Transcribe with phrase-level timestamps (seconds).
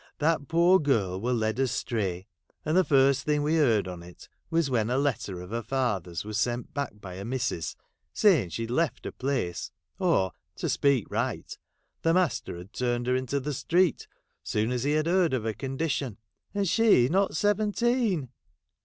[0.17, 2.25] That poor girl were led astray;
[2.65, 6.39] and first thing we heard on it, was when a letter of her father's was
[6.39, 7.75] sent back by her missus,
[8.11, 9.69] saying she'd left her place,
[9.99, 11.55] or, to speak right,
[12.01, 14.07] the master had turned her into the street
[14.41, 16.17] soon as he had heard of her condition—
[16.55, 18.29] and she not seventeen